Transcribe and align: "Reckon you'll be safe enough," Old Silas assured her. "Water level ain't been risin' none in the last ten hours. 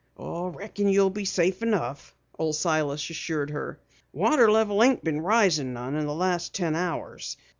"Reckon 0.17 0.89
you'll 0.89 1.11
be 1.11 1.25
safe 1.25 1.61
enough," 1.61 2.15
Old 2.39 2.55
Silas 2.55 3.07
assured 3.11 3.51
her. 3.51 3.79
"Water 4.13 4.49
level 4.51 4.81
ain't 4.83 5.03
been 5.03 5.21
risin' 5.21 5.73
none 5.73 5.93
in 5.95 6.07
the 6.07 6.15
last 6.15 6.55
ten 6.55 6.75
hours. 6.75 7.37